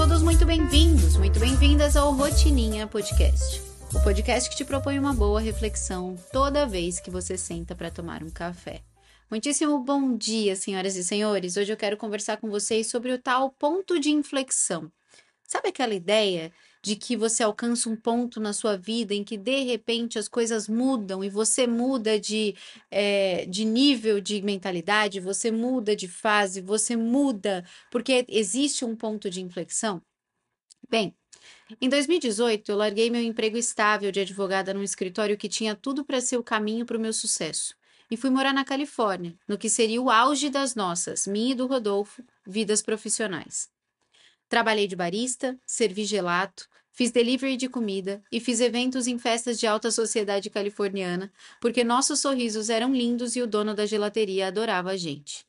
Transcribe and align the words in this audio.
todos 0.00 0.22
muito 0.22 0.46
bem-vindos, 0.46 1.18
muito 1.18 1.38
bem-vindas 1.38 1.94
ao 1.94 2.14
Rotininha 2.14 2.86
Podcast. 2.86 3.60
O 3.94 4.02
podcast 4.02 4.48
que 4.48 4.56
te 4.56 4.64
propõe 4.64 4.98
uma 4.98 5.12
boa 5.12 5.38
reflexão 5.38 6.16
toda 6.32 6.66
vez 6.66 6.98
que 6.98 7.10
você 7.10 7.36
senta 7.36 7.74
para 7.74 7.90
tomar 7.90 8.22
um 8.22 8.30
café. 8.30 8.80
Muitíssimo 9.30 9.78
bom 9.78 10.16
dia, 10.16 10.56
senhoras 10.56 10.96
e 10.96 11.04
senhores. 11.04 11.58
Hoje 11.58 11.70
eu 11.70 11.76
quero 11.76 11.98
conversar 11.98 12.38
com 12.38 12.48
vocês 12.48 12.86
sobre 12.86 13.12
o 13.12 13.18
tal 13.18 13.50
ponto 13.50 14.00
de 14.00 14.08
inflexão. 14.10 14.90
Sabe 15.46 15.68
aquela 15.68 15.92
ideia 15.92 16.50
de 16.82 16.96
que 16.96 17.16
você 17.16 17.42
alcança 17.42 17.88
um 17.88 17.96
ponto 17.96 18.40
na 18.40 18.52
sua 18.52 18.76
vida 18.76 19.14
em 19.14 19.22
que 19.22 19.36
de 19.36 19.64
repente 19.64 20.18
as 20.18 20.28
coisas 20.28 20.68
mudam 20.68 21.22
e 21.22 21.28
você 21.28 21.66
muda 21.66 22.18
de, 22.18 22.54
é, 22.90 23.44
de 23.46 23.64
nível 23.64 24.20
de 24.20 24.40
mentalidade, 24.42 25.20
você 25.20 25.50
muda 25.50 25.94
de 25.94 26.08
fase, 26.08 26.60
você 26.60 26.96
muda 26.96 27.64
porque 27.90 28.24
existe 28.28 28.84
um 28.84 28.96
ponto 28.96 29.28
de 29.28 29.42
inflexão? 29.42 30.02
Bem, 30.88 31.14
em 31.80 31.88
2018 31.88 32.72
eu 32.72 32.76
larguei 32.76 33.10
meu 33.10 33.22
emprego 33.22 33.56
estável 33.56 34.10
de 34.10 34.20
advogada 34.20 34.74
num 34.74 34.82
escritório 34.82 35.36
que 35.36 35.48
tinha 35.48 35.74
tudo 35.74 36.04
para 36.04 36.20
ser 36.20 36.36
o 36.36 36.42
caminho 36.42 36.86
para 36.86 36.96
o 36.96 37.00
meu 37.00 37.12
sucesso 37.12 37.74
e 38.10 38.16
fui 38.16 38.28
morar 38.28 38.52
na 38.52 38.64
Califórnia, 38.64 39.38
no 39.46 39.56
que 39.56 39.70
seria 39.70 40.02
o 40.02 40.10
auge 40.10 40.50
das 40.50 40.74
nossas, 40.74 41.26
minha 41.26 41.52
e 41.52 41.54
do 41.54 41.66
Rodolfo, 41.66 42.24
vidas 42.44 42.82
profissionais. 42.82 43.70
Trabalhei 44.50 44.88
de 44.88 44.96
barista, 44.96 45.56
servi 45.64 46.04
gelato, 46.04 46.68
fiz 46.90 47.12
delivery 47.12 47.56
de 47.56 47.68
comida 47.68 48.20
e 48.32 48.40
fiz 48.40 48.58
eventos 48.60 49.06
em 49.06 49.16
festas 49.16 49.60
de 49.60 49.64
alta 49.64 49.92
sociedade 49.92 50.50
californiana, 50.50 51.32
porque 51.60 51.84
nossos 51.84 52.18
sorrisos 52.18 52.68
eram 52.68 52.92
lindos 52.92 53.36
e 53.36 53.42
o 53.42 53.46
dono 53.46 53.76
da 53.76 53.86
gelateria 53.86 54.48
adorava 54.48 54.90
a 54.90 54.96
gente. 54.96 55.46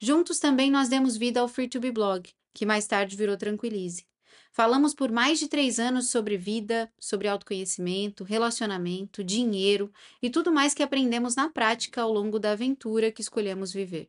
Juntos 0.00 0.38
também 0.38 0.70
nós 0.70 0.88
demos 0.88 1.16
vida 1.16 1.40
ao 1.40 1.48
Free 1.48 1.66
to 1.66 1.80
Be 1.80 1.90
Blog, 1.90 2.30
que 2.54 2.64
mais 2.64 2.86
tarde 2.86 3.16
virou 3.16 3.36
Tranquilize. 3.36 4.06
Falamos 4.52 4.94
por 4.94 5.10
mais 5.10 5.40
de 5.40 5.48
três 5.48 5.80
anos 5.80 6.08
sobre 6.08 6.36
vida, 6.36 6.88
sobre 7.00 7.26
autoconhecimento, 7.26 8.22
relacionamento, 8.22 9.24
dinheiro 9.24 9.92
e 10.22 10.30
tudo 10.30 10.52
mais 10.52 10.74
que 10.74 10.84
aprendemos 10.84 11.34
na 11.34 11.50
prática 11.50 12.02
ao 12.02 12.12
longo 12.12 12.38
da 12.38 12.52
aventura 12.52 13.10
que 13.10 13.20
escolhemos 13.20 13.72
viver. 13.72 14.06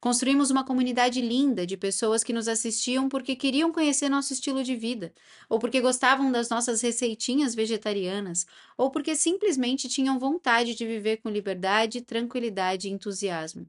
Construímos 0.00 0.50
uma 0.50 0.64
comunidade 0.64 1.20
linda 1.20 1.66
de 1.66 1.76
pessoas 1.76 2.24
que 2.24 2.32
nos 2.32 2.48
assistiam 2.48 3.08
porque 3.08 3.36
queriam 3.36 3.72
conhecer 3.72 4.08
nosso 4.08 4.32
estilo 4.32 4.62
de 4.62 4.74
vida, 4.74 5.12
ou 5.48 5.58
porque 5.58 5.80
gostavam 5.80 6.32
das 6.32 6.48
nossas 6.48 6.80
receitinhas 6.80 7.54
vegetarianas, 7.54 8.46
ou 8.76 8.90
porque 8.90 9.14
simplesmente 9.14 9.88
tinham 9.88 10.18
vontade 10.18 10.74
de 10.74 10.86
viver 10.86 11.18
com 11.18 11.28
liberdade, 11.28 12.00
tranquilidade 12.00 12.88
e 12.88 12.90
entusiasmo. 12.90 13.66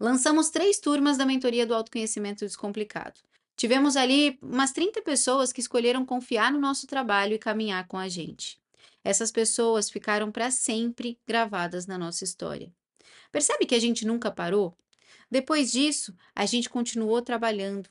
Lançamos 0.00 0.50
três 0.50 0.78
turmas 0.78 1.16
da 1.16 1.24
mentoria 1.24 1.66
do 1.66 1.74
autoconhecimento 1.74 2.44
descomplicado. 2.44 3.20
Tivemos 3.56 3.96
ali 3.96 4.38
umas 4.42 4.72
30 4.72 5.02
pessoas 5.02 5.52
que 5.52 5.60
escolheram 5.60 6.04
confiar 6.04 6.52
no 6.52 6.58
nosso 6.58 6.86
trabalho 6.86 7.34
e 7.34 7.38
caminhar 7.38 7.86
com 7.86 7.96
a 7.96 8.08
gente. 8.08 8.60
Essas 9.04 9.30
pessoas 9.30 9.90
ficaram 9.90 10.30
para 10.32 10.50
sempre 10.50 11.18
gravadas 11.26 11.86
na 11.86 11.98
nossa 11.98 12.24
história. 12.24 12.72
Percebe 13.30 13.66
que 13.66 13.74
a 13.74 13.80
gente 13.80 14.06
nunca 14.06 14.30
parou? 14.30 14.76
Depois 15.32 15.72
disso, 15.72 16.14
a 16.34 16.44
gente 16.44 16.68
continuou 16.68 17.22
trabalhando. 17.22 17.88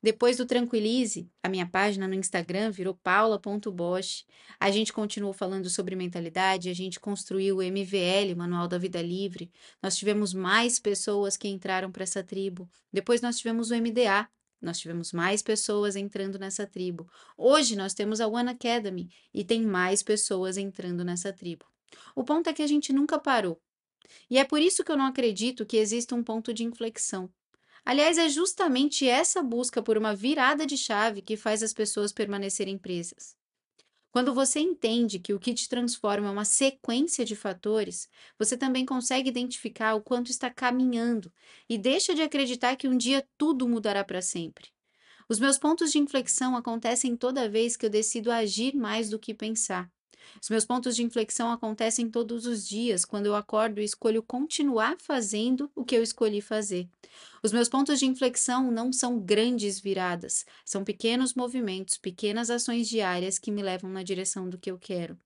Depois 0.00 0.36
do 0.36 0.46
Tranquilize, 0.46 1.28
a 1.42 1.48
minha 1.48 1.66
página 1.66 2.06
no 2.06 2.14
Instagram 2.14 2.70
virou 2.70 2.94
paula.bosch. 2.94 4.24
A 4.60 4.70
gente 4.70 4.92
continuou 4.92 5.32
falando 5.32 5.68
sobre 5.68 5.96
mentalidade, 5.96 6.68
a 6.68 6.72
gente 6.72 7.00
construiu 7.00 7.56
o 7.56 7.62
MVL, 7.64 8.36
Manual 8.36 8.68
da 8.68 8.78
Vida 8.78 9.02
Livre. 9.02 9.50
Nós 9.82 9.96
tivemos 9.96 10.32
mais 10.32 10.78
pessoas 10.78 11.36
que 11.36 11.48
entraram 11.48 11.90
para 11.90 12.04
essa 12.04 12.22
tribo. 12.22 12.70
Depois 12.92 13.20
nós 13.20 13.38
tivemos 13.38 13.72
o 13.72 13.74
MDA, 13.74 14.28
nós 14.62 14.78
tivemos 14.78 15.12
mais 15.12 15.42
pessoas 15.42 15.96
entrando 15.96 16.38
nessa 16.38 16.64
tribo. 16.64 17.10
Hoje 17.36 17.74
nós 17.74 17.92
temos 17.92 18.20
a 18.20 18.28
One 18.28 18.50
Academy 18.50 19.08
e 19.34 19.42
tem 19.42 19.62
mais 19.62 20.00
pessoas 20.00 20.56
entrando 20.56 21.04
nessa 21.04 21.32
tribo. 21.32 21.66
O 22.14 22.22
ponto 22.22 22.48
é 22.48 22.52
que 22.52 22.62
a 22.62 22.68
gente 22.68 22.92
nunca 22.92 23.18
parou. 23.18 23.60
E 24.30 24.38
é 24.38 24.44
por 24.44 24.60
isso 24.60 24.84
que 24.84 24.92
eu 24.92 24.96
não 24.96 25.06
acredito 25.06 25.66
que 25.66 25.76
exista 25.76 26.14
um 26.14 26.22
ponto 26.22 26.52
de 26.52 26.64
inflexão. 26.64 27.30
Aliás, 27.84 28.16
é 28.18 28.28
justamente 28.28 29.06
essa 29.06 29.42
busca 29.42 29.82
por 29.82 29.98
uma 29.98 30.14
virada 30.14 30.66
de 30.66 30.76
chave 30.76 31.20
que 31.22 31.36
faz 31.36 31.62
as 31.62 31.72
pessoas 31.72 32.12
permanecerem 32.12 32.78
presas. 32.78 33.36
Quando 34.10 34.32
você 34.32 34.60
entende 34.60 35.18
que 35.18 35.34
o 35.34 35.40
que 35.40 35.52
te 35.52 35.68
transforma 35.68 36.28
é 36.28 36.30
uma 36.30 36.44
sequência 36.44 37.24
de 37.24 37.34
fatores, 37.34 38.08
você 38.38 38.56
também 38.56 38.86
consegue 38.86 39.28
identificar 39.28 39.94
o 39.94 40.02
quanto 40.02 40.30
está 40.30 40.48
caminhando 40.48 41.32
e 41.68 41.76
deixa 41.76 42.14
de 42.14 42.22
acreditar 42.22 42.76
que 42.76 42.86
um 42.86 42.96
dia 42.96 43.26
tudo 43.36 43.68
mudará 43.68 44.04
para 44.04 44.22
sempre. 44.22 44.68
Os 45.28 45.40
meus 45.40 45.58
pontos 45.58 45.90
de 45.90 45.98
inflexão 45.98 46.56
acontecem 46.56 47.16
toda 47.16 47.48
vez 47.48 47.76
que 47.76 47.86
eu 47.86 47.90
decido 47.90 48.30
agir 48.30 48.76
mais 48.76 49.10
do 49.10 49.18
que 49.18 49.34
pensar. 49.34 49.90
Os 50.40 50.50
meus 50.50 50.64
pontos 50.64 50.96
de 50.96 51.02
inflexão 51.02 51.50
acontecem 51.50 52.10
todos 52.10 52.46
os 52.46 52.66
dias, 52.66 53.04
quando 53.04 53.26
eu 53.26 53.34
acordo 53.34 53.80
e 53.80 53.84
escolho 53.84 54.22
continuar 54.22 54.96
fazendo 54.98 55.70
o 55.74 55.84
que 55.84 55.96
eu 55.96 56.02
escolhi 56.02 56.40
fazer. 56.40 56.88
Os 57.42 57.52
meus 57.52 57.68
pontos 57.68 57.98
de 57.98 58.06
inflexão 58.06 58.70
não 58.70 58.92
são 58.92 59.18
grandes 59.18 59.78
viradas, 59.78 60.44
são 60.64 60.84
pequenos 60.84 61.34
movimentos, 61.34 61.98
pequenas 61.98 62.50
ações 62.50 62.88
diárias 62.88 63.38
que 63.38 63.50
me 63.50 63.62
levam 63.62 63.90
na 63.90 64.02
direção 64.02 64.48
do 64.48 64.58
que 64.58 64.70
eu 64.70 64.78
quero. 64.78 65.18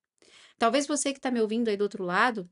Talvez 0.58 0.87
você 0.87 1.12
que 1.12 1.19
está 1.19 1.31
me 1.31 1.41
ouvindo 1.41 1.69
aí 1.69 1.76
do 1.76 1.82
outro 1.82 2.04
lado 2.04 2.48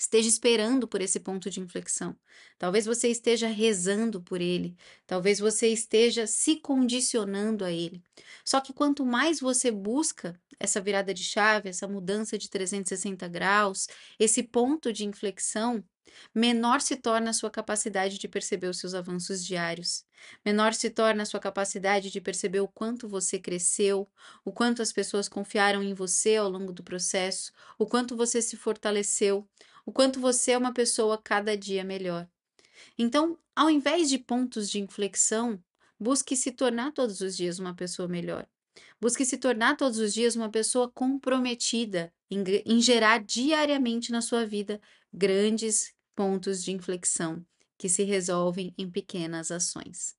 esteja 0.00 0.30
esperando 0.30 0.88
por 0.88 1.02
esse 1.02 1.20
ponto 1.20 1.50
de 1.50 1.60
inflexão. 1.60 2.16
Talvez 2.58 2.86
você 2.86 3.08
esteja 3.08 3.48
rezando 3.48 4.22
por 4.22 4.40
ele. 4.40 4.74
Talvez 5.06 5.38
você 5.38 5.68
esteja 5.68 6.26
se 6.26 6.56
condicionando 6.56 7.66
a 7.66 7.70
ele. 7.70 8.02
Só 8.42 8.62
que 8.62 8.72
quanto 8.72 9.04
mais 9.04 9.40
você 9.40 9.70
busca 9.70 10.40
essa 10.58 10.80
virada 10.80 11.12
de 11.12 11.22
chave, 11.22 11.68
essa 11.68 11.86
mudança 11.86 12.38
de 12.38 12.48
360 12.48 13.28
graus, 13.28 13.88
esse 14.18 14.42
ponto 14.42 14.90
de 14.90 15.04
inflexão, 15.04 15.84
menor 16.34 16.80
se 16.80 16.96
torna 16.96 17.28
a 17.30 17.34
sua 17.34 17.50
capacidade 17.50 18.16
de 18.18 18.26
perceber 18.26 18.68
os 18.68 18.78
seus 18.78 18.94
avanços 18.94 19.44
diários. 19.44 20.06
Menor 20.44 20.72
se 20.72 20.88
torna 20.88 21.24
a 21.24 21.26
sua 21.26 21.40
capacidade 21.40 22.10
de 22.10 22.20
perceber 22.22 22.60
o 22.60 22.68
quanto 22.68 23.06
você 23.06 23.38
cresceu, 23.38 24.08
o 24.44 24.50
quanto 24.50 24.80
as 24.80 24.92
pessoas 24.92 25.28
confiaram 25.28 25.82
em 25.82 25.92
você 25.92 26.36
ao 26.36 26.48
longo 26.48 26.72
do 26.72 26.82
processo, 26.82 27.52
o 27.78 27.86
quanto 27.86 28.16
você 28.16 28.40
se 28.40 28.56
fortaleceu, 28.56 29.46
o 29.90 29.92
quanto 29.92 30.20
você 30.20 30.52
é 30.52 30.58
uma 30.58 30.72
pessoa 30.72 31.18
cada 31.18 31.56
dia 31.56 31.82
melhor. 31.82 32.28
Então, 32.96 33.36
ao 33.56 33.68
invés 33.68 34.08
de 34.08 34.20
pontos 34.20 34.70
de 34.70 34.78
inflexão, 34.78 35.60
busque 35.98 36.36
se 36.36 36.52
tornar 36.52 36.92
todos 36.92 37.20
os 37.20 37.36
dias 37.36 37.58
uma 37.58 37.74
pessoa 37.74 38.06
melhor. 38.06 38.46
Busque 39.00 39.24
se 39.24 39.36
tornar 39.36 39.76
todos 39.76 39.98
os 39.98 40.14
dias 40.14 40.36
uma 40.36 40.48
pessoa 40.48 40.88
comprometida 40.88 42.14
em, 42.30 42.44
em 42.64 42.80
gerar 42.80 43.18
diariamente 43.18 44.12
na 44.12 44.22
sua 44.22 44.46
vida 44.46 44.80
grandes 45.12 45.92
pontos 46.14 46.62
de 46.62 46.70
inflexão 46.70 47.44
que 47.76 47.88
se 47.88 48.04
resolvem 48.04 48.72
em 48.78 48.88
pequenas 48.88 49.50
ações. 49.50 50.16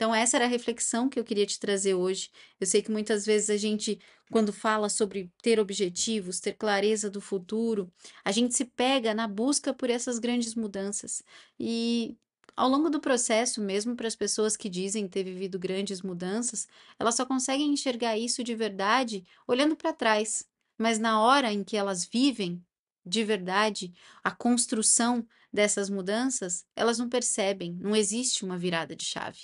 Então, 0.00 0.14
essa 0.14 0.38
era 0.38 0.46
a 0.46 0.48
reflexão 0.48 1.10
que 1.10 1.20
eu 1.20 1.24
queria 1.24 1.44
te 1.44 1.60
trazer 1.60 1.92
hoje. 1.92 2.30
Eu 2.58 2.66
sei 2.66 2.80
que 2.80 2.90
muitas 2.90 3.26
vezes 3.26 3.50
a 3.50 3.58
gente, 3.58 4.00
quando 4.30 4.50
fala 4.50 4.88
sobre 4.88 5.30
ter 5.42 5.60
objetivos, 5.60 6.40
ter 6.40 6.54
clareza 6.54 7.10
do 7.10 7.20
futuro, 7.20 7.92
a 8.24 8.32
gente 8.32 8.54
se 8.54 8.64
pega 8.64 9.12
na 9.12 9.28
busca 9.28 9.74
por 9.74 9.90
essas 9.90 10.18
grandes 10.18 10.54
mudanças. 10.54 11.22
E 11.58 12.16
ao 12.56 12.66
longo 12.66 12.88
do 12.88 12.98
processo, 12.98 13.60
mesmo 13.60 13.94
para 13.94 14.08
as 14.08 14.16
pessoas 14.16 14.56
que 14.56 14.70
dizem 14.70 15.06
ter 15.06 15.22
vivido 15.22 15.58
grandes 15.58 16.00
mudanças, 16.00 16.66
elas 16.98 17.14
só 17.14 17.26
conseguem 17.26 17.70
enxergar 17.70 18.16
isso 18.16 18.42
de 18.42 18.54
verdade 18.54 19.22
olhando 19.46 19.76
para 19.76 19.92
trás. 19.92 20.48
Mas 20.78 20.98
na 20.98 21.20
hora 21.20 21.52
em 21.52 21.62
que 21.62 21.76
elas 21.76 22.06
vivem 22.06 22.64
de 23.04 23.22
verdade 23.22 23.92
a 24.24 24.30
construção 24.30 25.26
dessas 25.52 25.90
mudanças, 25.90 26.64
elas 26.74 26.98
não 26.98 27.06
percebem, 27.06 27.74
não 27.78 27.94
existe 27.94 28.46
uma 28.46 28.56
virada 28.56 28.96
de 28.96 29.04
chave. 29.04 29.40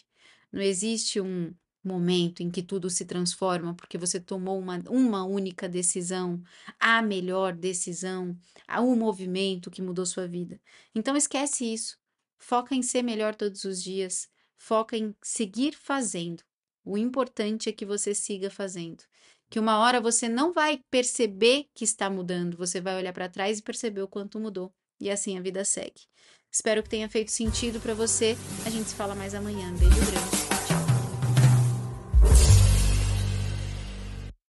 Não 0.57 0.63
existe 0.63 1.21
um 1.21 1.55
momento 1.85 2.43
em 2.43 2.51
que 2.51 2.63
tudo 2.63 2.89
se 2.89 3.05
transforma 3.05 3.75
porque 3.75 3.99
você 3.99 4.19
tomou 4.19 4.59
uma, 4.59 4.83
uma 4.89 5.23
única 5.23 5.69
decisão, 5.69 6.43
a 6.81 7.03
melhor 7.03 7.55
decisão, 7.55 8.35
a 8.67 8.81
um 8.81 8.97
movimento 8.97 9.71
que 9.71 9.83
mudou 9.83 10.07
sua 10.07 10.27
vida. 10.27 10.59
Então 10.95 11.15
esquece 11.15 11.71
isso. 11.71 11.99
Foca 12.39 12.75
em 12.75 12.81
ser 12.81 13.03
melhor 13.03 13.35
todos 13.35 13.65
os 13.65 13.83
dias. 13.83 14.31
Foca 14.57 14.97
em 14.97 15.15
seguir 15.23 15.75
fazendo. 15.75 16.43
O 16.83 16.97
importante 16.97 17.69
é 17.69 17.73
que 17.73 17.85
você 17.85 18.15
siga 18.15 18.49
fazendo. 18.49 19.05
Que 19.51 19.61
uma 19.61 19.79
hora 19.79 20.01
você 20.01 20.27
não 20.27 20.55
vai 20.55 20.81
perceber 20.91 21.69
que 21.75 21.85
está 21.85 22.09
mudando, 22.09 22.57
você 22.57 22.81
vai 22.81 22.97
olhar 22.97 23.13
para 23.13 23.29
trás 23.29 23.59
e 23.59 23.63
perceber 23.63 24.01
o 24.01 24.09
quanto 24.09 24.41
mudou. 24.41 24.73
E 25.01 25.11
assim 25.11 25.39
a 25.39 25.43
vida 25.43 25.65
segue. 25.65 26.07
Espero 26.51 26.83
que 26.83 26.89
tenha 26.89 27.09
feito 27.09 27.31
sentido 27.31 27.81
para 27.81 27.95
você. 27.95 28.37
A 28.65 28.71
gente 28.71 28.89
se 28.89 28.95
fala 28.95 29.15
mais 29.15 29.35
amanhã. 29.35 29.73
Beijo 29.75 29.97
grande. 29.97 30.56